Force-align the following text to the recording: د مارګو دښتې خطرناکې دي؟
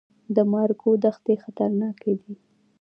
د 0.35 0.37
مارګو 0.51 0.91
دښتې 1.03 1.33
خطرناکې 1.43 2.13
دي؟ 2.21 2.33